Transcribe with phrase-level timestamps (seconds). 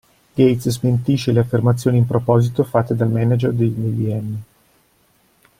[0.35, 4.41] Gates smentisce le affermazioni in proposito fatte dal manager dell'IBM.